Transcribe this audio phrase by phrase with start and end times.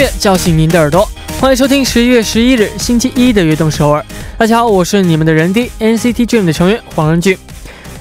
[0.00, 1.06] 乐叫醒您的耳朵，
[1.38, 4.02] 欢迎收听十一月十一日星期一的悦动首尔。
[4.38, 7.36] 大家好，我是你们的人 D NCT Dream 的成员黄仁俊。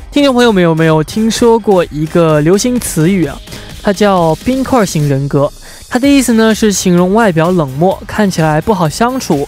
[0.09, 3.37] 听众朋友们有没有听说过一个流行词语啊？
[3.83, 5.51] 它叫冰块型人格。
[5.89, 9.45] 它的意思呢是形容外表冷漠，看起来不好相处。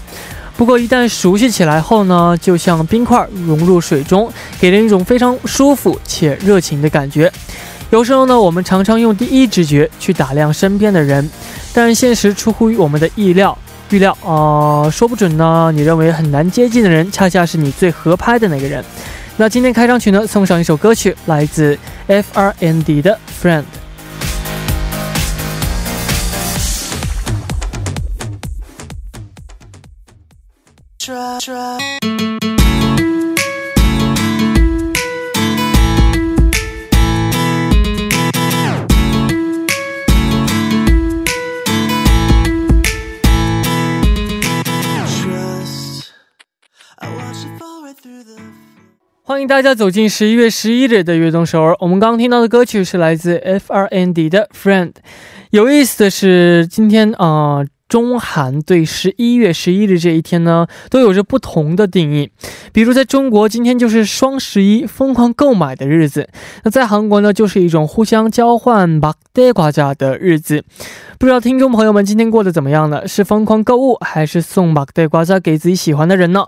[0.57, 7.31] 不过一旦熟悉起来后呢，就像冰块融入水中，给人一种非常舒服且热情的感觉。
[7.91, 11.29] 有时候呢，我们常常用第一直觉去打量身边的人，
[11.73, 13.55] 但现实出乎于我们的意料
[13.89, 18.83] 预料啊，说不准呢，你认为很难接近的人，恰恰是你最合拍的那个人。
[19.35, 21.77] 那今天开场曲呢，送上一首歌曲，来自
[22.07, 23.63] F.R.N.D 的《Friend》。
[49.31, 51.73] 欢迎大家走进十一月十一日的悦动首尔。
[51.79, 54.91] 我们刚刚听到的歌曲是来自 F.R.N.D 的《Friend》。
[55.51, 62.29] 有意思的是，今天啊，中韩对十一月十一日这一天呢，都有着不同的定义。
[62.73, 66.23] 比如，在中国，今天就是双十一疯狂购买的日子；
[66.65, 70.65] 那在韩国呢，就是一种互相交换把带瓜家的日子。
[71.21, 73.07] 不知道听众朋友们今天过得怎么样呢？
[73.07, 76.47] 是疯狂购物，还是送把带瓜子给自己喜欢的人呢？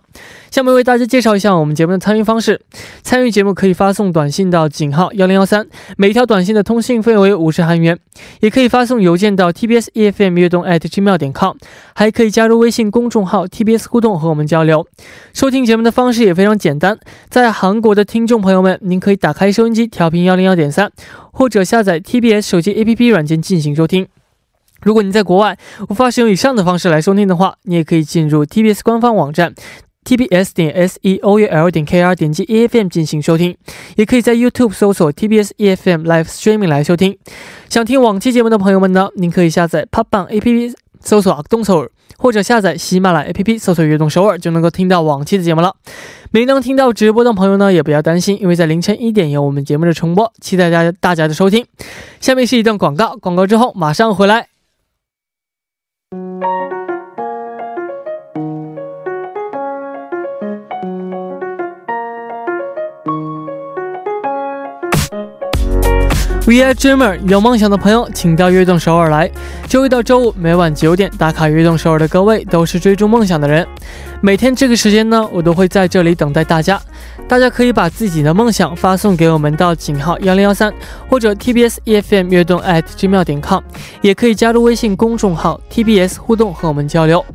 [0.50, 2.60] 下面为大家介绍一下我们节目的参与方式。
[3.04, 7.96] 参与节目可以发送短信到井号幺零幺三，每条短信的通信费为五十韩元；
[8.40, 11.56] 也可以发送邮件到 tbs efm 悦动 at gmail 点 com，
[11.94, 14.88] 还可以加入微信公众号 tbs 互动和我们交流。
[15.36, 16.98] 收听节目的方式也非常简单，
[17.30, 20.92] 在韩国的听众朋友们，您可以打开收音机调频幺零幺点三，
[21.32, 24.08] 或者下载 tbs 手机 app 软件进行收听。
[24.84, 25.58] 如果你在国外
[25.90, 29.54] 无法使用以上的方式来收听的话，你也可以进入 TBS 官方网站
[30.06, 33.56] tbs 点 s e o u l 点 k r 点击 e f m 进行收听，
[33.96, 37.18] 也可以在 YouTube 搜索 TBS EFM Live Streaming 来收听。
[37.70, 45.74] 想听往期节目的朋友们呢，您可以下载 p o p b a n APP 搜索“动首尔”，或者下载喜马拉雅 APP 搜索“悦动首尔”，就能够听到往期的节目了。
[46.32, 51.66] 没能听到直播的朋友呢，也不要担心，因为在凌晨一点有我们节目的重播，期待大家大家的收听。
[52.20, 54.53] 下面是一段广告，广告之后马上回来。
[66.46, 69.32] We are dreamer，有梦想的朋友，请到悦动首尔来。
[69.70, 73.66] 周一到周五每晚九点打卡悦动首尔的各位，都是追逐梦想的人。
[74.20, 76.78] 每天这个时间呢，我都会在这里等待大家。
[77.28, 80.72] 大家可以把自己的梦想发送给我们到井号幺零幺三，
[81.10, 83.62] 或者 TBS EFM 悦动 at gmail 点 com，
[84.02, 87.26] 也可以加入微信公众号 TBS 互动和我们交流。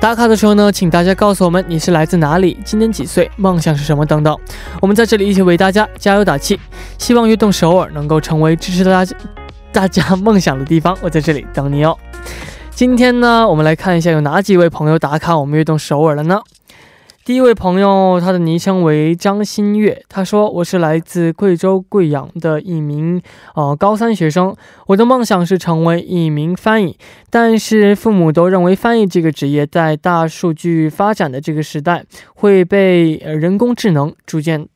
[0.00, 4.36] 打卡的时候呢，请大家告诉我们你是来自哪里，今年几岁，梦想是什么等等。
[4.80, 6.58] 我们在这里一起为大家加油打气，
[6.96, 9.16] 希望悦动首尔能够成为支持大家
[9.70, 10.96] 大家梦想的地方。
[11.02, 11.96] 我在这里等你哦。
[12.70, 16.40] 今天呢，我们来看一下有哪几位朋友打卡我们悦动首尔了呢？
[17.24, 20.04] 第一位朋友，他的昵称为张新月。
[20.08, 23.22] 他说：“我是来自贵州贵阳的一名
[23.54, 24.56] 呃高三学生，
[24.88, 26.98] 我的梦想是成为一名翻译，
[27.30, 34.66] 但是父母都认为翻译这个职业在大数据发展的这个时代会被人工智能逐渐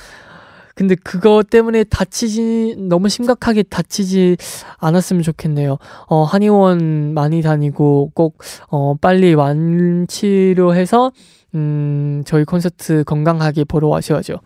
[0.75, 4.39] 근데 그거 때문에 다치지 너무 심각하게 다치지
[4.79, 5.77] 않았으면 좋겠네요.
[6.09, 8.39] 어, 한의원 많이 다니고 꼭
[8.71, 11.13] 어, 빨리 완치료해서
[11.55, 14.37] 음, 저희 콘서트 건강하게 보러 와셔야죠.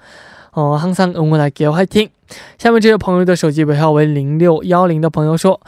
[0.52, 1.70] 어, 항상 응원할게요.
[1.70, 2.10] 화이팅!
[2.58, 5.60] 下面这位朋友的手机尾号为0610的朋友说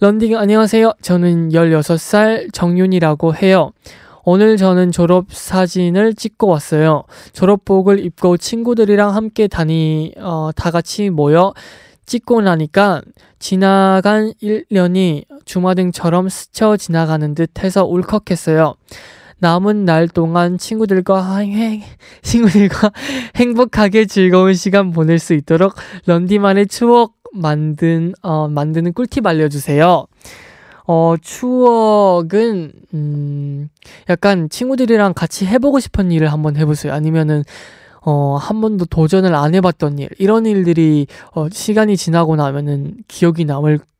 [0.00, 0.92] 런딩 안녕하세요.
[1.00, 3.72] 저는 16살 정윤이라고 해요.
[4.24, 7.04] 오늘 저는 졸업 사진을 찍고 왔어요.
[7.32, 11.52] 졸업복을 입고 친구들이랑 함께 다니, 어, 다 같이 모여
[12.06, 13.02] 찍고 나니까
[13.38, 18.74] 지나간 1년이 주마등처럼 스쳐 지나가는 듯 해서 울컥했어요.
[19.39, 21.81] 남은 날 동안 친구들과 행,
[22.21, 22.91] 친구들과
[23.35, 25.73] 행복하게 즐거운 시간 보낼 수 있도록
[26.05, 30.07] 런디만의 추억 만든 어 만드는 꿀팁 알려주세요.
[30.87, 33.69] 어 추억은 음
[34.09, 36.93] 약간 친구들이랑 같이 해보고 싶은 일을 한번 해보세요.
[36.93, 37.43] 아니면은
[38.01, 43.79] 어, 한 번도 도전을 안 해봤던 일, 이런 일들이, 어, 시간이 지나고 나면은 기억이 남을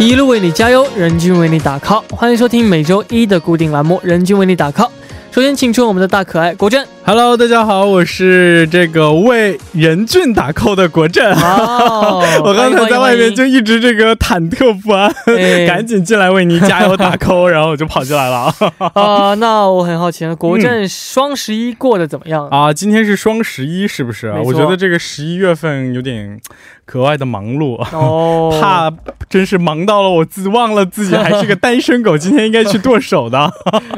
[0.00, 4.86] 一路为你加油，人均为你打 call，欢迎收听每周一的固定栏目《人均为你打 call》。
[5.30, 6.88] 首先，请出我们的大可爱国振。
[7.12, 11.28] Hello，大家好，我是这个为任俊打 call 的国振。
[11.34, 15.12] 我刚才在外面就一直这个忐忑不安，
[15.66, 18.54] 赶紧进来为你加油打 call，然后我就跑进来了。
[18.94, 22.72] 啊， 那我很好奇，国振双十一过得怎么样啊？
[22.72, 24.32] 今天是双十一，是不是？
[24.44, 26.40] 我觉得这个十一月份有点。
[26.86, 28.90] 格外的忙碌哦，怕
[29.28, 33.38] 真是忙到了我自忘了自己还是个单身狗，今天应该去剁手的。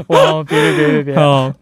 [0.09, 1.15] 哇，别别别别别！
[1.17, 1.55] 哦，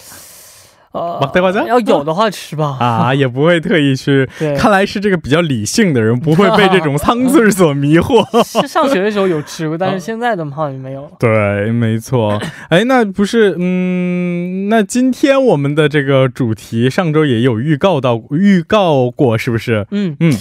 [0.98, 4.28] 呃，要有的话吃吧， 啊，也不会特意去。
[4.58, 8.26] 看来是这个比较理性的人，不会被这种汤字所迷惑。
[8.44, 11.10] 是上学的时候有吃过，但是现在的话也没有。
[11.20, 12.42] 对，没错。
[12.70, 19.88] 哎，那不是，嗯，那今天我们的这个主题上周也有预告到，预告过，是不是？
[19.92, 20.34] 嗯嗯。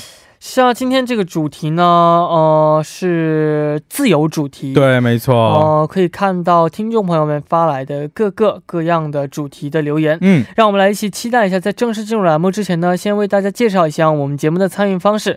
[0.49, 4.73] 像今天这个主题呢，呃，是自由主题。
[4.73, 5.35] 对，没错。
[5.35, 10.17] 呃，可以看到听众朋友们发来的各个各样的主题的留言。
[10.21, 11.59] 嗯，让我们来一起期待一下。
[11.59, 15.37] 在正式进入栏目之前呢，先为大家介绍一下我们节目的参与方式。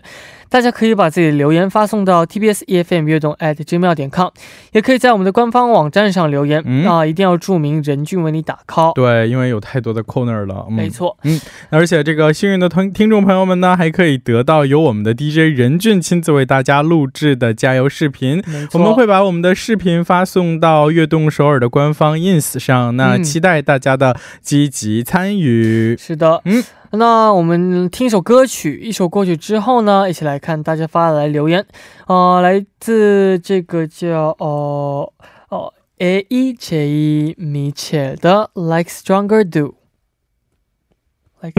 [0.50, 4.28] 大家可以把自己的留言发送到 tbs efm 悦动 at gmail 点 com，
[4.72, 6.60] 也可以在我们的官方网站上留言。
[6.66, 8.92] 嗯啊，一定要注明任俊为你打 call。
[8.94, 10.66] 对，因为有太多的 corner 了。
[10.68, 11.16] 没错。
[11.22, 11.40] 嗯，
[11.70, 18.42] 而且这个幸运的听听众朋友们呢，还可以得到由我们的 DJ 任俊亲自为大家录制的加油视频。
[18.72, 22.96] 我们会把我们的视频发送到悦动首尔的官方 ins 上。
[22.96, 25.96] 那期待大家的积极参与。
[25.96, 26.42] 是的。
[26.44, 26.64] 嗯。
[26.92, 31.64] 那我们听一首歌曲，一首歌曲之后呢，一起来看大家发来留言，
[32.08, 35.12] 呃，来自这个叫哦
[35.50, 39.72] 哦 A E J E 米切的 Like Stronger Do，Like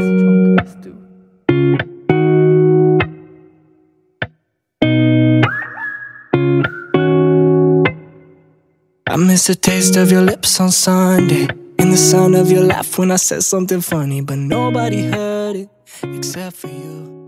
[0.01, 0.91] Stronger Do。
[9.05, 11.60] I miss the taste of your lips on Sunday.
[11.79, 15.69] And the sound of your laugh when I said something funny, but nobody heard it
[16.03, 17.20] except for you.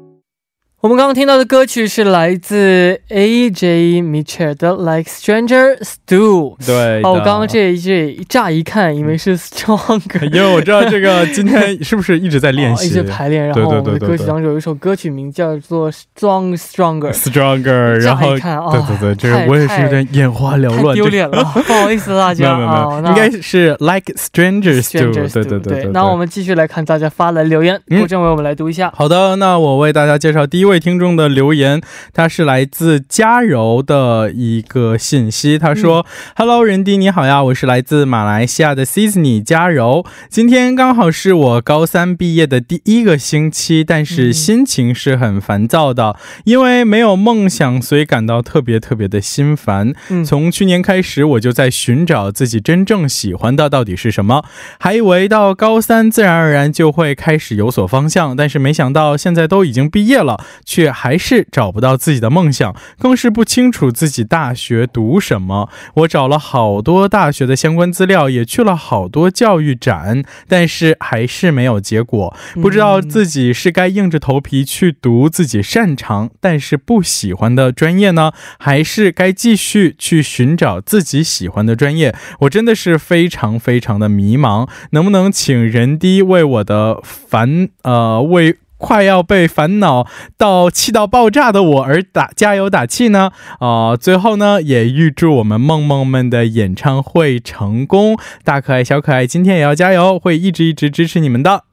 [0.84, 4.02] 我们刚刚听到的歌曲是来自 A.J.
[4.02, 6.58] Mitchell 的《Like Stranger Stew》。
[6.66, 13.48] 对，哦，我刚刚这一句乍一看以为是 Stronger，因为我知道这个今天 是不是一直在练习，一直排练。
[13.48, 18.02] 然后我们的歌曲当中有一首歌曲名叫做《Strong Stronger》，Stronger。
[18.02, 23.02] 然后对对对，这个我也是有点眼花缭乱，丢脸了， 不好意思大家啊。
[23.06, 25.13] 应该是 Like Stranger Stew。
[25.32, 25.86] 对对对。
[25.94, 28.92] 那我们继续来看大家发来留言，郭政委我们来读一下。
[28.94, 30.73] 好的，那我为大家介绍第一位。
[30.74, 31.80] 位听众的留言，
[32.13, 35.60] 他是来自嘉柔的一个信息。
[35.60, 36.03] 他说
[36.36, 40.03] ：“Hello，人迪你好呀，我是来自马来西亚的 Sisney 嘉柔。
[40.32, 46.15] 今天刚好是我高三毕业的第一个星期，但是心情是很烦躁的，
[46.46, 49.94] 因为没有梦想，所以感到特别特别的心烦。
[50.25, 54.44] 从去年开始，我就在寻找自己真正喜欢的到底是什么，
[54.80, 65.70] 还以为到高三自然而然就会开始有所方向，但是没想到现在都已经毕业了。”却还是找不到自己的梦想，更是不清楚自己大学读什么。
[65.96, 72.36] 我找了好多大学的相关资料，也去了好多教育展，但是还是没有结果。
[72.55, 82.15] 不知道自己是该硬着头皮去读自己擅长但是不喜欢的专业呢，还是该继续去寻找自己喜欢的专业？
[82.41, 84.67] 我真的是非常非常的迷茫。
[84.91, 88.58] 能不能请人低为我的烦呃为？
[88.84, 90.06] 快要被烦恼
[90.38, 93.32] 到气到爆炸的我而打加油打气呢？
[93.60, 98.18] 啊，最后呢，也预祝我们梦梦们的演唱会成功。
[98.44, 101.63] 大可爱小可爱，今天也要加油，会一直一直支持你们的。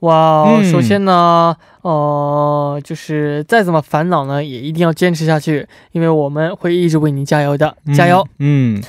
[0.00, 8.24] 哇，首先呢，呃，就是再怎么烦恼呢，也一定要坚持下去，因为我们会一直为您加油的，加油。
[8.38, 8.80] 嗯。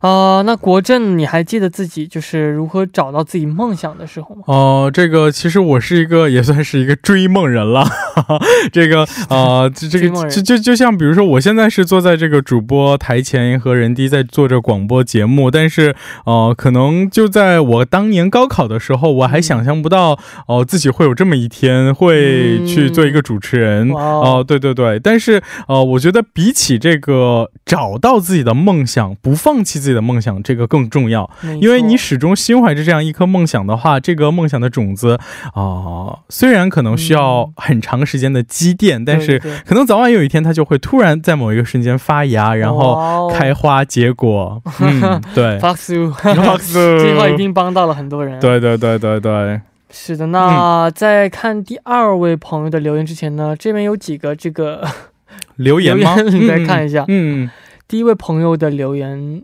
[0.00, 4.42] 啊，那国振，你还记得自己就是如何找到自己梦想的时候吗？
[4.46, 7.84] 哦，这个其实我是一个也算是一个追梦人了。
[8.72, 23.90] 这个啊，这个就就就像比如说，我现在是坐在这个主播台前和人低在做着广播节目，但是呃，可能就在我当年高考的时候，我还想象不到哦自己会有这么一天会去做一个主持人。
[23.90, 31.30] 哦，对对对，但是呃，我觉得比起这个找到自己的梦想，不放弃自自己的梦想，这个更重要，
[31.62, 35.18] 因为你始终心怀着这样一颗梦想的话，这个梦想的种子
[35.54, 44.62] 啊，虽然可能需要很长时间的积淀，但是可能早晚有一天，它就会突然在某一个瞬间发芽，然后开花结果。
[44.80, 48.38] 嗯，对，发苏， 发苏，这句话一定帮到了很多人。
[48.40, 49.58] 对对对对对，
[49.90, 50.26] 是的。
[50.26, 54.86] 那在看第二位朋友的留言之前呢，这边有几个这个
[55.56, 56.14] 留言吗？
[56.30, 57.06] 你再看一下。
[57.08, 57.48] 嗯，
[57.88, 59.42] 第一位朋友的留言。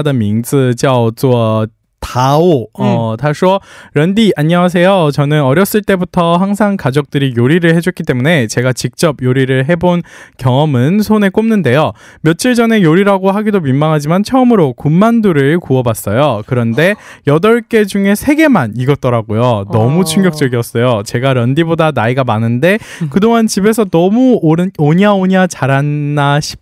[0.02, 1.66] 的名字叫做
[2.06, 3.58] 다오 어, 다쇼
[3.94, 5.10] 런디 안녕하세요.
[5.12, 10.02] 저는 어렸을 때부터 항상 가족들이 요리를 해줬기 때문에 제가 직접 요리를 해본
[10.38, 11.92] 경험은 손에 꼽는데요.
[12.20, 16.44] 며칠 전에 요리라고 하기도 민망하지만 처음으로 군만두를 구워봤어요.
[16.46, 16.94] 그런데
[17.26, 19.64] 8개 중에 3개만 익었더라고요.
[19.72, 20.04] 너무 어.
[20.04, 21.02] 충격적이었어요.
[21.04, 22.78] 제가 런디보다 나이가 많은데
[23.10, 26.60] 그동안 집에서 너무 오른, 오냐오냐 자랐나 싶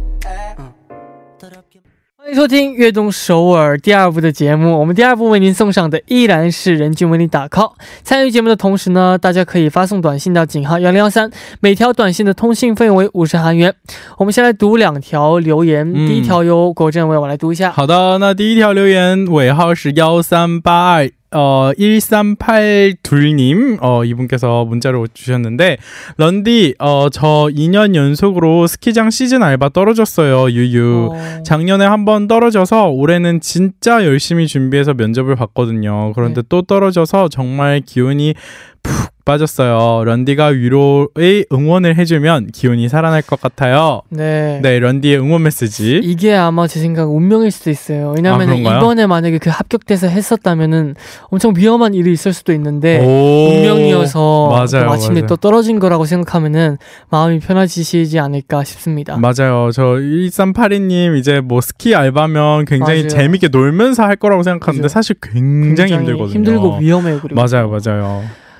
[2.16, 4.78] 欢迎收听《悦动首尔》第二部的节目。
[4.78, 7.72] 我们第二部为您送上的依然是人均为你打 call。
[8.02, 13.74] 参与节目的同时呢，大家可以发送短信到井号幺零幺三，每条短信的通信费用为五十韩元。
[14.16, 17.70] 我们先来读两条留言，第一条由国振为我来读一下。
[17.70, 21.10] 好的，那第一条留言尾号是幺三八二。
[21.31, 25.77] 어, 1382님, 어, 이분께서 문자를 주셨는데,
[26.17, 31.09] 런디, 어, 저 2년 연속으로 스키장 시즌 알바 떨어졌어요, 유유.
[31.11, 31.43] 어...
[31.43, 36.13] 작년에 한번 떨어져서 올해는 진짜 열심히 준비해서 면접을 봤거든요.
[36.13, 36.47] 그런데 네.
[36.49, 38.33] 또 떨어져서 정말 기운이
[38.89, 40.03] 푹 빠졌어요.
[40.05, 44.01] 런디가 위로의 응원을 해주면 기운이 살아날 것 같아요.
[44.09, 44.59] 네.
[44.63, 45.99] 네, 런디의 응원 메시지.
[46.03, 48.13] 이게 아마 제 생각 운명일 수도 있어요.
[48.15, 54.87] 왜냐면 아, 이번에 만약에 그 합격돼서 했었다면은 엄청 위험한 일이 있을 수도 있는데 운명이어서 맞아요,
[54.89, 55.27] 마침내 맞아요.
[55.27, 56.77] 또 떨어진 거라고 생각하면은
[57.09, 59.15] 마음이 편해지시지 않을까 싶습니다.
[59.17, 59.69] 맞아요.
[59.71, 63.07] 저 1382님 이제 뭐 스키 알바면 굉장히 맞아요.
[63.09, 64.87] 재밌게 놀면서 할 거라고 생각하는데.
[64.87, 66.33] 사실 굉장히, 굉장히 힘들거든요.
[66.33, 67.19] 힘들고 위험해요.
[67.21, 67.39] 그리고.
[67.39, 68.23] 맞아요, 맞아요.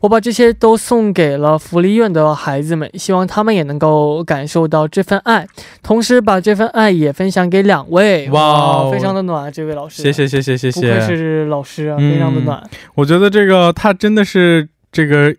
[0.00, 5.46] 我把这些都送给了福利院的孩子们，希望他们也能够感受到这份爱，
[5.82, 8.28] 同时把这份爱也分享给两位。
[8.30, 12.62] 哇，非常的暖，这位老师，谢谢谢谢谢谢，不愧是老师啊，非常的暖。
[12.94, 15.34] 我觉得这个他真的是这个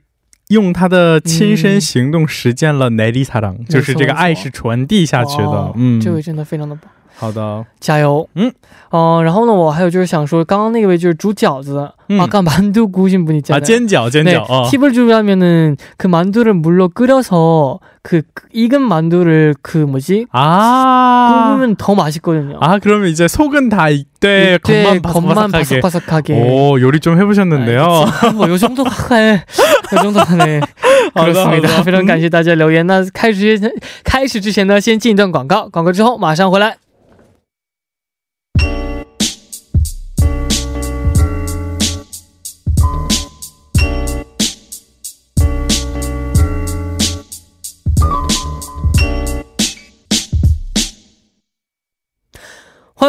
[0.49, 5.73] 用他的亲身行动实践了奈利萨朗，就是这个爱是传递下去的。
[5.75, 6.91] 嗯，这位真的非常的棒。
[7.18, 8.28] 好的，加油。
[8.34, 8.52] 嗯，
[8.90, 11.88] 哦，然后呢，我还有就是想说，刚刚那位就是煮饺子。
[12.18, 13.56] 아까 만두 구우신 분 있잖아요.
[13.56, 14.40] 아, 젠지요, 젠지요.
[14.40, 14.68] 네, 어.
[14.68, 20.26] 팁을 주려면은 그 만두를 물로 끓여서 그 익은 만두를 그 뭐지?
[20.32, 21.54] 아.
[21.54, 22.58] 구우면 더 맛있거든요.
[22.60, 25.80] 아, 그러면 이제 속은 다 익되 겉만 바삭바삭하게.
[25.80, 26.34] 바삭바삭하게.
[26.34, 27.84] 오, 요리 좀 해보셨는데요.
[27.84, 29.34] 아, 뭐요 정도가 해.
[29.34, 30.60] 요 정도는 네.
[31.14, 31.82] 그렇습니다.
[31.84, 32.84] 非常感谢大家留言。
[32.86, 33.58] 那开始
[34.02, 36.76] 开始之前呢，先进一段广告，广告之后马上回来。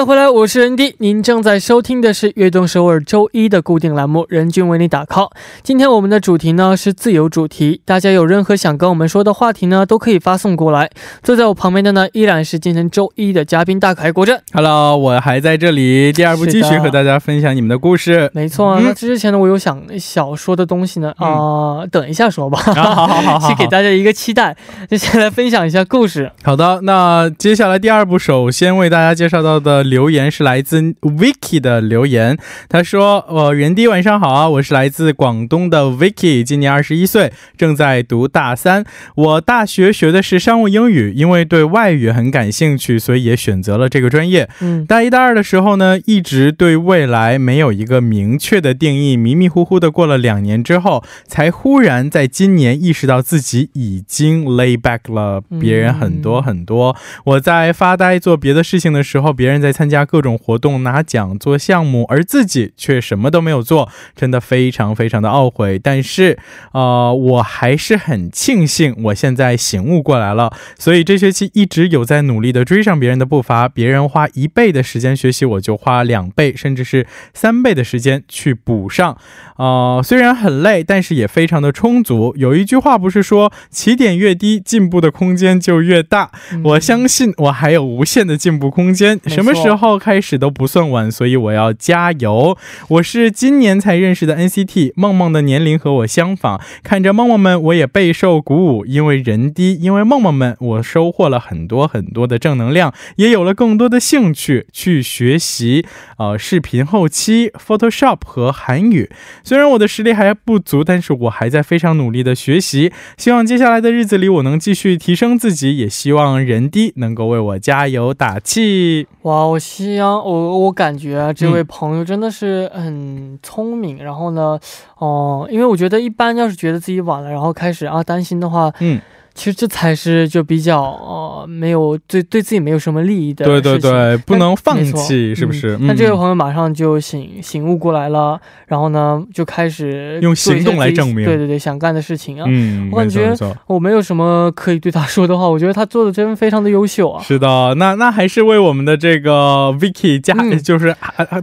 [0.01, 0.95] 欢欢迎回来，我是任迪。
[0.97, 5.29] 您正在收听的是《悦动首尔》周一的固定栏目《人均为你打 call》。
[5.63, 10.89] 今天我们的主题呢是自由主题，大家有任何想跟我们说的话题呢，都可以发送过来。
[11.23, 14.41] 坐在我旁边的呢，依然是今天周一的嘉宾大凯国振。
[14.55, 18.31] Hello，我还在这里，第二部继续和大家分享你们的故事。
[18.33, 22.59] 没错，那之前呢，我有想小说的东西呢，啊，等一下说吧。
[22.59, 22.73] 好
[23.07, 24.57] 好好，先 给大家一个期待，
[24.89, 26.33] 就先来分享一下故事。
[26.43, 29.85] 好的，那接下来第二部，首先为大家介绍到的。
[29.91, 38.85] 留言是来自 Vicky 的留言，他说：“呃，人弟晚上好啊，我是来自广东的 Vicky，今年二十一岁，正在读大三。
[39.17, 44.49] 我大学学的是商务英语，因为对外语很感兴趣，所以也选择了这个专业。
[44.61, 56.95] 嗯，大一、大二的时候呢，一直对未来没有一个明确的定义，迷迷糊糊的过了两年之后，才忽然在今年意识到自己已经 lay back 了别人很多很多。
[57.25, 65.79] 我在发呆做别的事情的时候，别人在。”参加各种活动拿奖做项目，而自己却什么都没有做，真的非常非常的懊悔。
[65.79, 66.39] 但是，
[66.73, 70.53] 呃，我还是很庆幸我现在醒悟过来了。
[70.79, 79.17] 所以这学期一直有在努力的追上别人的步伐，别人花一倍的时间学习，我就花两倍甚至是三倍的时间去补上。
[79.57, 82.35] 呃，虽然很累，但是也非常的充足。
[82.37, 86.31] 有一句话不是说起点越低，进步的空间就越大？
[86.65, 89.19] 我相信我还有无限的进步空间。
[89.27, 89.81] 什么时候？
[89.81, 92.59] 之后开始都不算晚，所以我要加油。
[92.89, 98.85] 我是今年才认识的 NCT 梦梦的年龄和我相仿，看着梦梦们，我也备受鼓舞。
[98.85, 105.87] 因为人低，因为梦梦们，我收获了很多很多的正能量，也有了更多的兴趣去学习
[106.19, 109.09] 呃视频后期、Photoshop 和韩语。
[109.45, 112.93] 虽然我的实力还不足，但是我还在非常努力的学习。
[113.17, 119.07] 希望接下来的日子里我能继续提升自己，也希望人低能够为我加油打气。
[119.23, 119.60] 哇，我。
[119.61, 124.03] 西安，我我感觉啊，这位朋友真的是很聪明。
[124.03, 124.59] 然后呢，
[124.97, 129.01] 哦，因为我觉得一般要是觉得自己晚了，然后开始啊担心的话，嗯。
[129.41, 135.79] 其实这才是就比较呃没有对对自己没有什么利益的对对对，不能放弃，是不是？
[135.81, 142.45] 那这位朋友马上就醒醒悟过来了，然后呢就开始用行动来证明，对对对，想干的事情啊。
[142.47, 143.35] 嗯，我感觉
[143.67, 147.23] 我没有什么可以对他说的话，我觉得他做的真非常的优秀啊。
[147.23, 150.95] 是的，那那还是为我们的这个 Vicky 加，就是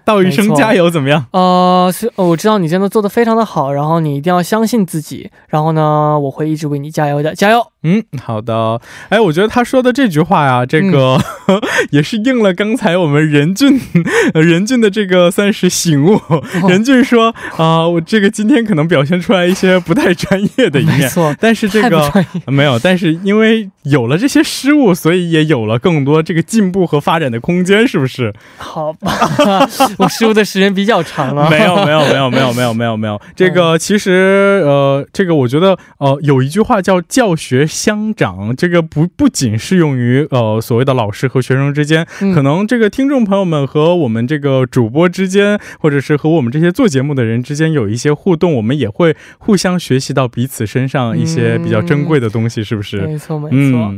[0.06, 1.26] 道一声加油，怎么样？
[1.32, 7.66] 呃，是，我知道你真的做的非常的好，然后你一定要相信自己，然后呢，我会一直为你加油的，加油。
[7.88, 8.82] 嗯，好的。
[9.08, 11.18] 哎，我觉得他说的这句话呀，这个
[11.92, 13.80] 也是应了刚才我们任俊
[14.34, 16.20] 任俊的这个算是醒悟。
[16.68, 22.12] 任俊说啊，我这个今天可能表现出来一些不太专业的一面，没错但是这个
[22.48, 28.34] 没有，但是因为有了这些失误，所以也有了更多这个进步和发展的空间，是不是？
[28.58, 29.10] 好吧，
[29.98, 31.50] 我失误的时间比较长了。
[31.50, 33.22] 没有，没有，没有，没有，没有，没有，没有。
[33.34, 37.66] 这个其实呃，这个我觉得呃，有一句话叫教学。
[37.78, 53.02] 乡长，这个不不仅适用于呃所谓的老师和学生之间，可能这个听众朋友们和我们这个主播之间，或者是和我们这些做节目的人之间有一些互动，我们也会互相学习到彼此身上一些比较珍贵的东西，是不是？
[53.02, 53.94] 没错，没错。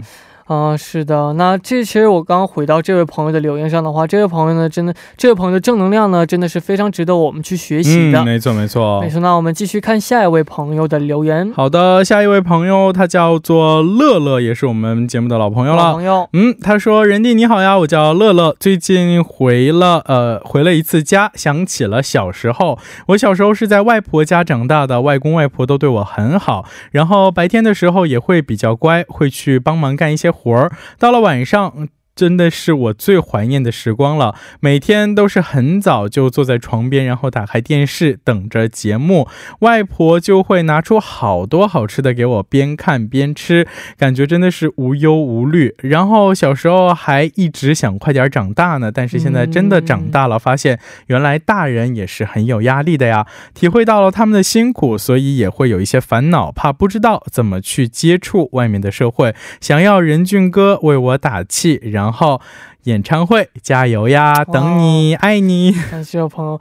[0.50, 8.26] 啊，是的，那这其实我刚刚回到这位朋友的留言上的话，这位朋友呢，真的，这位朋友的正能量呢，真的是非常值得我们去学习的。
[8.26, 9.20] 没错，没错，没错。
[9.20, 11.54] 那我们继续看下一位朋友的留言。
[11.54, 15.94] 好的，下一位朋友他叫做乐乐，也是我们节目的老朋友了。
[15.94, 22.80] 朋友，嗯，他说：“人弟你好呀，我叫乐乐，最近回了呃回了一次家，想起了小时候。
[23.10, 31.90] 我小时候是在外婆家长大的，外公外婆都对我很好，然后白天的时候也会比较乖，会去帮忙干一些。”活儿到了晚上。
[32.20, 34.36] 真的是我最怀念的时光了。
[34.60, 39.30] 每天都是很早就坐在床边，然后打开电视等着节目，
[39.60, 43.66] 外婆就会拿出好多好吃的给我边看边吃，
[43.98, 45.74] 感觉真的是无忧无虑。
[45.78, 50.78] 然后小时候还一直想快点长大呢，但是现在真的长大了，发现
[51.08, 62.09] 原来大人也是很有压力的呀，体会到了他们的辛苦，所以也会有一些烦恼，怕不知道怎么去接触外面的社会，想要任俊哥为我打气，然。
[62.10, 62.42] 然后
[62.86, 65.72] 演唱会加油呀，等你，爱你。
[65.92, 66.60] 感谢我朋友。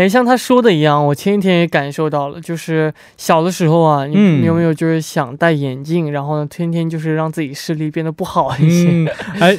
[0.00, 9.12] 哎，像他说的一样，我前几天也感受到了，就是小的时候啊，你有没有就是想戴眼镜，然后呢，天天就是让自己视力变得不好一些？
[9.38, 9.58] 哎，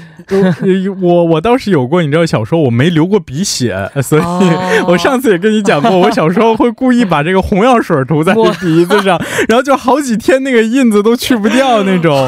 [0.99, 4.21] 我我倒是有过，你知道，小时候我没流过鼻血，所以
[4.87, 12.27] 我上次也跟你讲过，我小时候会故意把这个红药水涂在鼻子上，然后就好几天那个印子都去不掉那种。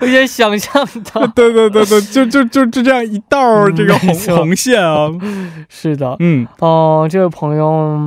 [0.00, 5.08] 我也想象到， 对对对对，就就就就这样一道这个红红线啊，
[5.70, 6.94] 是的，嗯哦。
[6.96, 7.98] 哦，这位朋友，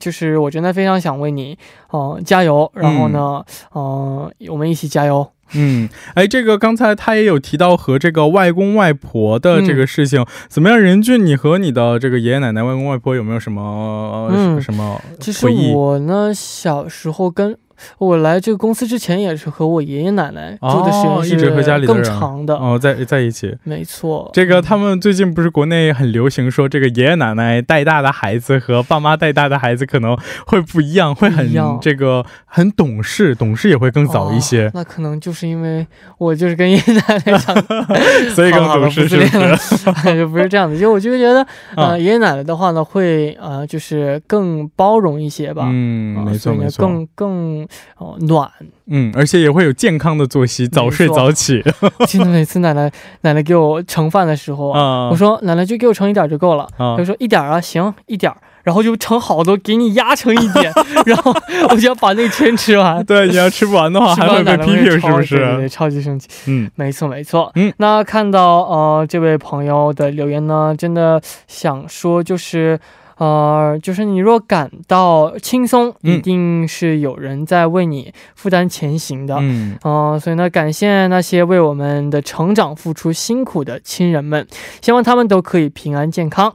[0.00, 1.58] 就是我真的非常想为你，
[1.90, 2.70] 哦，加油。
[2.74, 5.30] 然后呢，嗯，我们一起加油。
[5.54, 10.80] 嗯，哎，这个刚才他也有提到和这个外公外婆的这个事情，怎么样？
[10.80, 14.30] 任俊，你和你的这个爷爷奶奶、外公外婆有没有什么
[14.62, 15.46] 什么其实？
[15.74, 17.58] 我呢，小时候跟。
[17.98, 24.30] 我来这个公司之前也是和我爷爷奶奶住的时间一直和家里更长的哦，在在一起，没错。
[24.32, 30.16] 这个他们最近不是国内很流行说，这个爷爷奶奶带大的孩子和爸妈带大的孩子可能
[30.46, 34.70] 会不一样，会很这个很懂事，懂事也会更早一些。
[34.74, 35.86] 那可能就是因为
[36.18, 37.54] 我就是跟爷爷奶奶长，
[38.34, 40.16] 所以更懂事是不是？
[40.16, 45.64] 就不是这样的，就我就觉得， 呃，爷爷奶奶的话呢，会呃，就是更包容一些吧。
[45.70, 47.66] 嗯，没错没错，更更。
[47.98, 48.50] 哦，暖，
[48.86, 51.62] 嗯，而且也会有健康的作息，早睡早起。
[52.06, 52.90] 记得每次奶奶
[53.22, 56.68] 奶奶给我盛饭的时候啊，我说奶奶就给我盛一点就够了。
[56.76, 58.32] 她说一点啊，行，一点，
[58.62, 60.72] 然后就盛好多，给你压成一点，
[61.06, 61.34] 然后
[61.70, 63.04] 我就要把那个全吃完。
[63.04, 65.36] 对，你要吃不完的话， 还会被批评，是不是？
[65.56, 66.28] 对，超级生气。
[66.46, 67.50] 嗯，没错没错。
[67.54, 72.78] 嗯，那看到呃这位朋友的留言呢，真的想说就是。
[73.22, 79.36] 呃，就是你若感到轻松，一定是有人在为你负担前行的。
[79.38, 84.44] 嗯，呃，所以呢，感谢那些为我们的成长付出辛苦的亲人们，
[84.80, 86.52] 希望他们都可以平安健康。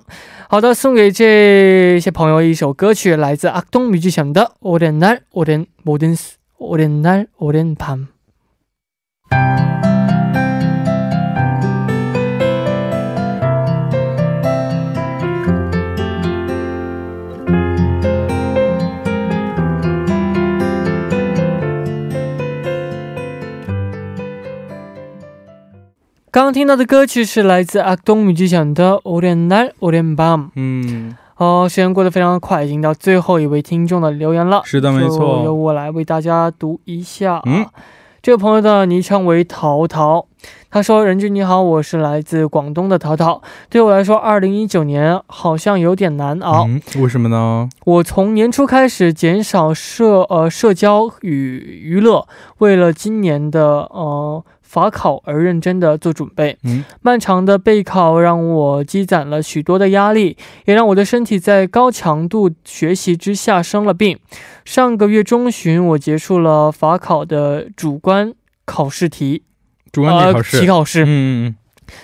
[0.50, 6.08] 好的，送给这些朋友一首歌曲，来自阿东米之祥的《我的男，我的我的
[6.58, 8.00] 我的男，我的밤》。
[26.30, 30.44] 刚刚听到的歌曲是来自阿东米吉祥的《乌点蓝乌点棒》。
[30.56, 34.62] 嗯，好，时间过得非常快，已经到最后一位听众的留言了。
[34.66, 37.42] 是的，没错，由我来为大家读一下。
[37.46, 37.66] 嗯，
[38.22, 40.28] 这位朋友的昵称为“淘淘”，
[40.70, 43.42] 他说：“任君你好，我是来自广东的淘淘。
[43.70, 46.68] 对我来说，二零一九年好像有点难熬。
[47.00, 47.70] 为什么呢？
[47.86, 64.20] 我从年初开始减少社呃社交与娱乐，为了今年的呃。”法考而认真的做准备，嗯，漫长的备考让我积攒了许多的压力，也让我的身体在高强度学习之下生了病。
[64.66, 68.34] 上个月中旬，我结束了法考的主观
[68.66, 69.44] 考试题，
[69.92, 71.56] 主观考试题考试，嗯，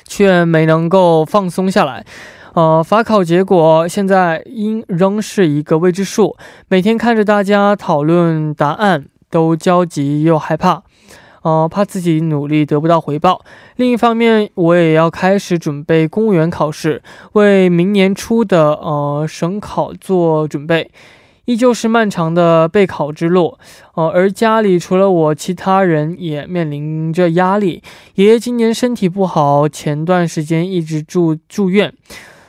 [0.07, 2.05] 却没能够放松下来。
[2.53, 6.37] 呃，法考结果现在应仍是一个未知数，
[6.69, 10.83] 每天看着大家讨论答案，都焦急又害怕。
[11.43, 13.45] 呃，怕自己努力得不到回报。
[13.75, 17.03] 另一方面，我也要开始准备公务员考试，
[17.33, 20.89] 为明年初的呃省考做准备。
[21.45, 23.57] 依旧是漫长的备考之路。
[23.95, 27.83] 呃，而家里除了我，其他人也面临着压力。
[28.15, 31.93] 爷爷今年身体不好，前段时间一直住住院。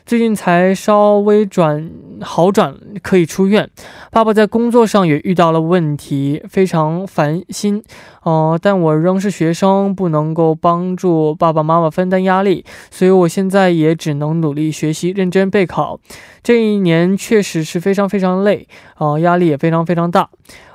[0.06, 1.90] 最近才稍微转
[2.20, 3.70] 好转，可以出院。
[4.10, 7.82] 爸爸在工作上也遇到了问题，非常烦心。
[8.22, 15.98] 哦，但我仍是学生，不能够帮助爸爸妈妈分担压力，所以我现在也只能努力学习，认真备考。
[16.42, 20.28] 这一年确实是非常非常累，哦，压力也非常非常大。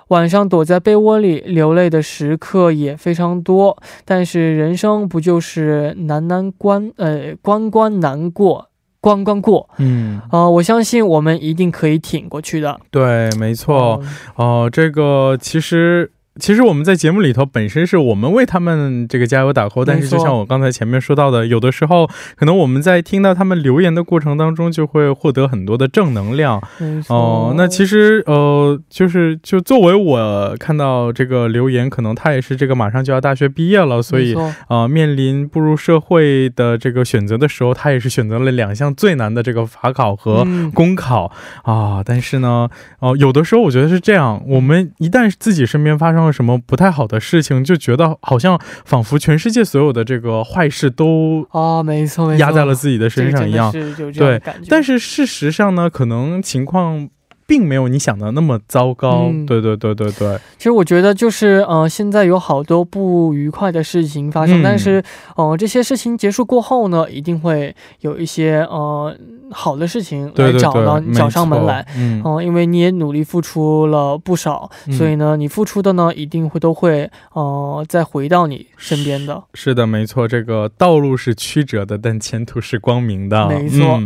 [0.07, 3.77] 晚上躲在被窝里流泪的时刻也非常多。
[4.05, 8.68] 但是人生不就是难难关，呃，关关难过。
[9.01, 12.79] 关关过，嗯，啊，我相信我们一定可以挺过去的。
[12.91, 14.01] 对，没错，
[14.35, 16.11] 哦，这个其实。
[16.39, 26.61] 其实我们在节目里头本身是我们为他们这个加油打 call，但是就像我刚才前面说到的，有的时候可能我们在听到他们留言的过程当中，就会获得很多的正能量。
[27.09, 34.35] 哦，那其实呃，就是就作为我看到这个留言，可能他也是这个马上就要大学毕业了，所以
[34.67, 41.31] 啊，面临步入社会的这个选择的时候，他也是选择了两项最难的这个法考和公考
[41.63, 42.01] 啊。
[42.05, 53.71] 但是呢，哦，有的时候我觉得是这样，我们一旦自己身边发生什么不太好的事情，就觉得好像仿佛全世界所有的这个坏事都啊，没错，压在了自己的身上一样。
[54.13, 57.09] 对，但是事实上呢，可能情况。
[57.49, 60.37] 并没有你想的那么糟糕，对对对对对。
[60.55, 65.03] 其实我觉得就是，呃，现在有好多不愉快的事情发生，但是，
[65.35, 69.11] 呃，这些事情结束过后呢，一定会有一些呃
[69.49, 79.41] 好的事情来找到找上门来，嗯，因为你也努力付出了不少，所以呢，你付出的呢，一定会都会呃再回到你身边的。
[79.55, 83.47] 是的，没错，这个道路是曲折的，但前途是光明的。
[83.47, 83.99] 没错。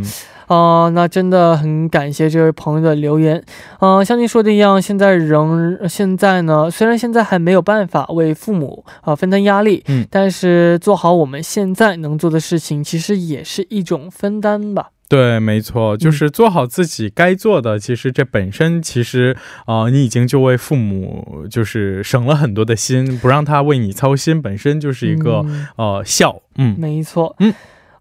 [0.48, 3.44] 啊，那真的很感谢这位朋友的留言。
[3.80, 14.90] 嗯，像您说的一样，现在仍现在呢，虽然现在还没有办法为父母啊分担压力，嗯，但是做好我们现在能做的事情，其实也是一种分担吧。
[15.10, 17.78] 对，没错，就是做好自己该做的。
[17.78, 26.42] 其实这本身，其实啊，你已经就为父母就是省了很多的心，不让他为你操心，本身就是一个呃孝。
[26.56, 27.36] 嗯，没错。
[27.40, 27.54] 嗯。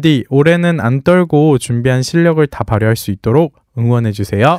[0.00, 4.58] 런디 올해는 안 떨고 준비한 실력을 다 발휘할 수 있도록 응원해 주세요.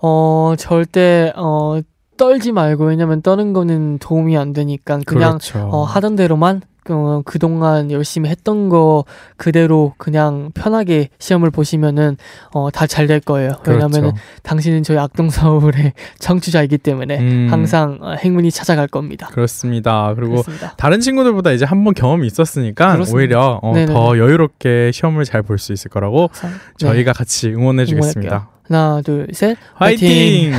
[0.00, 1.80] 어 절대 어
[2.16, 5.58] 떨지 말고 왜냐면 떠는 거는 도움이 안 되니까 그냥 그렇죠.
[5.72, 9.04] 어, 하던 대로만 어, 그동안 열심히 했던 거
[9.36, 12.16] 그대로 그냥 편하게 시험을 보시면은
[12.52, 13.52] 어, 다 잘 될 거예요.
[13.66, 14.16] 왜냐면은 그렇죠.
[14.42, 17.48] 당신은 저희 악동서울의 청취자이기 때문에 음.
[17.50, 19.28] 항상 어, 행운이 찾아갈 겁니다.
[19.32, 20.12] 그렇습니다.
[20.14, 20.74] 그리고 그렇습니다.
[20.76, 23.16] 다른 친구들보다 이제 한 번 경험이 있었으니까 그렇습니다.
[23.18, 26.30] 오히려 어, 더 여유롭게 시험을 잘 볼 수 있을 거라고
[26.78, 27.16] 저희가 네.
[27.18, 28.48] 같이 응원해 주겠습니다.
[28.68, 30.52] 那对先欢迎。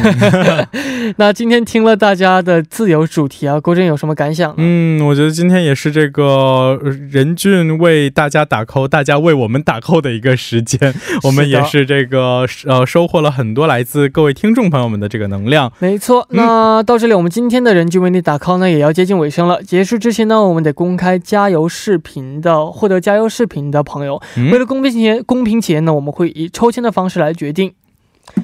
[1.17, 4.53] 那今天听了大家的自由主题啊，郭振有什么感想？
[4.57, 6.79] 嗯，我觉得今天也是这个
[7.11, 10.93] 任俊为大家打 call，大家为我们打 call 的一个时间。
[11.23, 15.71] 我们也是这个呃收获了很多来自各位听众朋友们的这个能量。
[15.79, 19.61] 没错，那到这里我们今天的人俊为你打 call 呢也要接近尾声了。
[19.63, 24.21] 结束之前呢，我们得公开加油视频的获得加油视频的朋友。
[24.51, 27.73] 为了公平起公平起见呢，我们会以抽签的方式来决定。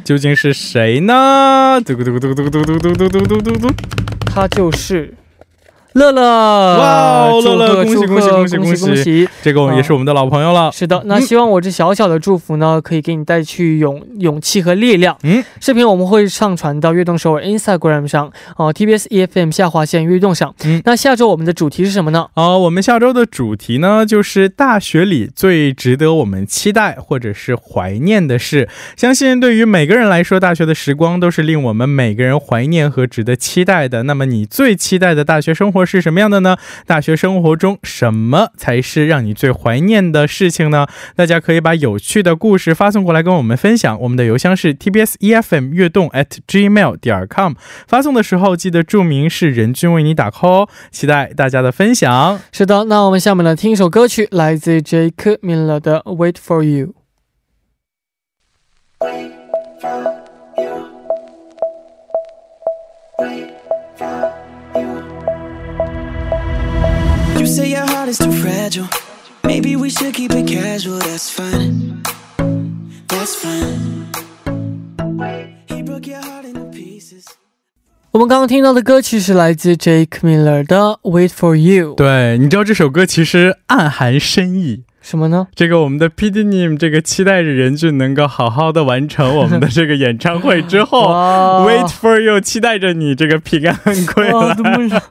[0.03, 1.79] 究竟是谁呢？
[1.85, 3.73] 嘟嘟嘟嘟嘟嘟嘟嘟嘟嘟嘟嘟，
[4.25, 5.13] 他就是。
[5.93, 9.27] 乐乐，哇，乐乐，恭喜恭喜恭喜恭喜恭喜！
[9.41, 10.71] 这个也是我们的老朋友了。
[10.71, 15.17] 是的，那希望我这小小的祝福呢，可以给你带去勇勇气和力量。
[15.23, 20.55] 嗯，视频我们会上传到悦动首尔 Instagram 上，哦，TBS EFM 下划线悦动上。
[20.63, 22.25] 嗯，那下周我们的主题是什么呢？
[22.35, 28.69] 哦，我们下周的主题呢，就是大学里最值得我们期待或者是怀念的事。
[28.95, 34.03] 相信对于每个人来说，大学的时光都是令我们每个人怀念和值得期待的。
[34.03, 35.80] 那么，你最期待的大学生活？
[35.85, 36.57] 是什么样的呢？
[36.85, 40.87] 大学生活中什么才是让你最怀念的事情呢？
[41.15, 43.99] 大家可以把有趣的故事发送过来跟我们分享。
[44.01, 47.53] 我们的邮箱是 tbs efm 悦动 at gmail 点 com。
[47.87, 50.69] 发送的时候记得注明是人均为你打 call 哦。
[50.91, 52.39] 期待大家的分享。
[52.51, 56.93] 是的，那我们下面来听一首歌曲，来自 Jake Miller 的《Wait for You》。
[67.40, 68.88] You say your heart is too fragile.
[69.44, 70.98] Maybe we should keep it casual.
[70.98, 72.02] That's fine.
[73.08, 74.06] That's fine.
[75.68, 77.24] He broke your heart into pieces.
[78.10, 81.92] 我们刚刚听到的歌曲是来自 Jake Miller 的《Wait for You》。
[81.94, 84.84] 对，你知道这首歌其实暗含深意。
[85.01, 85.47] 什么呢？
[85.55, 91.11] 这个我们的 PDINIM 这个期待着任俊能够好好的完成我们的这个演唱会之后。
[91.67, 93.75] Wait for you 期待着你这个平安
[94.13, 95.01] 归来。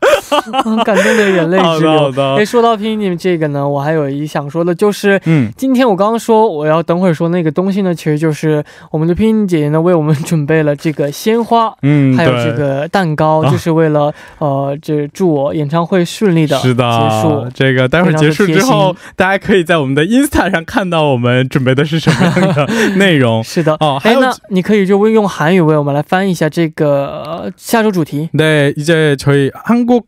[0.84, 1.58] 感动的眼泪。
[1.76, 2.36] 是有的。
[2.36, 5.20] 哎，说到 PDINIM 这个呢，我还有一想说的，就是
[5.56, 11.74] 今天我刚刚说，我要等会儿说那个东西呢，其实就是我们的 PDINIM 姐姐呢，为我们准备了这个鲜花，
[12.16, 17.46] 还有这个蛋糕，就是为了呃这祝我演唱会顺利的结束。
[17.52, 19.79] 这个待会儿结束之后，大家可以在。
[19.79, 23.43] 我们的 Insta 上看到我们准备的是什么样的内容？
[23.43, 28.29] 是的哦，还有你可以就用韩语为我们来翻译一下这个下周主题。
[28.37, 30.03] 对，이제저희한국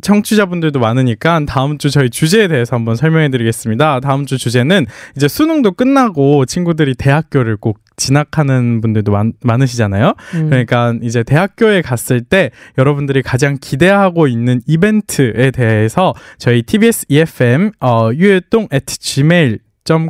[0.00, 4.00] 청취자분들도 많으니까 다음 주 저희 주제에 대해서 한번 설명해 드리겠습니다.
[4.00, 10.14] 다음 주 주제는 이제 수능도 끝나고 친구들이 대학교를 꼭 진학하는 분들도 많, 많으시잖아요.
[10.34, 10.46] 음.
[10.48, 18.10] 그러니까 이제 대학교에 갔을 때 여러분들이 가장 기대하고 있는 이벤트에 대해서 저희 TBS EFM 어,
[18.14, 19.58] 유해동 at gmail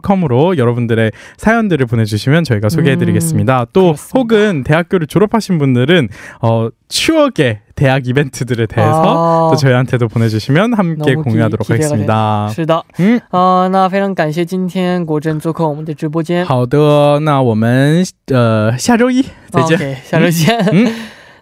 [0.07, 3.61] com으로 여러분들의 사연들을 보내주시면 저희가 소개해드리겠습니다.
[3.61, 4.18] 음, 또 그렇습니다.
[4.18, 6.09] 혹은 대학교를 졸업하신 분들은
[6.42, 12.50] 어, 추억의 대학 이벤트들에 대해서 아, 또 저희한테도 보내주시면 함께 공유하도록 하겠습니다.
[12.54, 16.46] 是的，嗯，呃，那非常感谢今天国珍做客我们的直播间。
[16.46, 19.78] 好的，那我们呃下周一再见。
[19.80, 20.58] 嗯，下周见。
[20.71, 20.92] 嗯。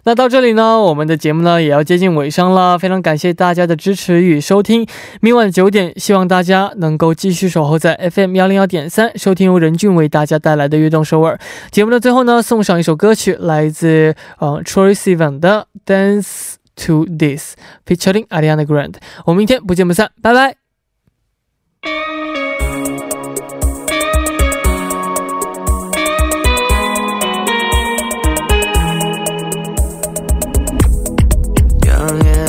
[0.03, 2.77] 那到这里呢，我们的节目呢也要接近尾声了。
[2.77, 4.87] 非常感谢大家的支持与收听。
[5.21, 11.39] 明晚九点，希望大家能够继续守候在 FM 幺零幺点三，收听由任俊为大家带来的悦动首尔
[11.69, 18.95] 节目的最后呢，送上一首歌曲，来自呃 Troye Sivan 的《Dance to This》，featuring Ariana Grande。
[19.25, 20.55] 我们明天不见不散，拜拜。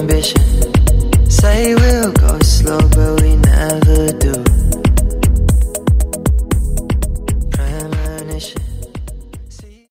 [0.03, 0.43] ambition.
[1.31, 3.32] Say we'll go slow, but we